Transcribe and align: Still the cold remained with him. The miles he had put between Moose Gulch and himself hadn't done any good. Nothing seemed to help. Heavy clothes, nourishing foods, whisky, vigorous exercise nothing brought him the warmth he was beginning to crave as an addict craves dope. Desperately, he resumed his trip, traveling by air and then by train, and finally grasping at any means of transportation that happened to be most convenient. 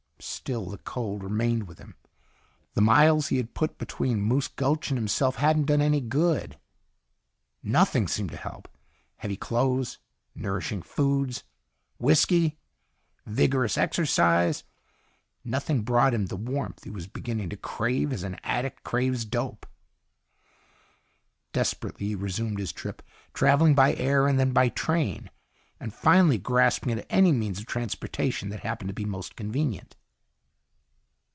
Still 0.23 0.67
the 0.69 0.77
cold 0.77 1.23
remained 1.23 1.67
with 1.67 1.79
him. 1.79 1.95
The 2.75 2.81
miles 2.81 3.29
he 3.29 3.37
had 3.37 3.55
put 3.55 3.79
between 3.79 4.21
Moose 4.21 4.47
Gulch 4.49 4.91
and 4.91 4.97
himself 4.97 5.37
hadn't 5.37 5.65
done 5.65 5.81
any 5.81 5.99
good. 5.99 6.59
Nothing 7.63 8.07
seemed 8.07 8.29
to 8.29 8.37
help. 8.37 8.67
Heavy 9.17 9.35
clothes, 9.35 9.97
nourishing 10.35 10.83
foods, 10.83 11.43
whisky, 11.97 12.59
vigorous 13.25 13.79
exercise 13.79 14.63
nothing 15.43 15.81
brought 15.81 16.13
him 16.13 16.27
the 16.27 16.35
warmth 16.35 16.83
he 16.83 16.91
was 16.91 17.07
beginning 17.07 17.49
to 17.49 17.57
crave 17.57 18.13
as 18.13 18.21
an 18.21 18.37
addict 18.43 18.83
craves 18.83 19.25
dope. 19.25 19.65
Desperately, 21.51 22.09
he 22.09 22.15
resumed 22.15 22.59
his 22.59 22.71
trip, 22.71 23.01
traveling 23.33 23.73
by 23.73 23.95
air 23.95 24.27
and 24.27 24.39
then 24.39 24.51
by 24.53 24.69
train, 24.69 25.31
and 25.79 25.93
finally 25.95 26.37
grasping 26.37 26.91
at 26.91 27.07
any 27.09 27.31
means 27.31 27.57
of 27.57 27.65
transportation 27.65 28.49
that 28.49 28.59
happened 28.59 28.87
to 28.89 28.93
be 28.93 29.05
most 29.05 29.35
convenient. 29.35 29.95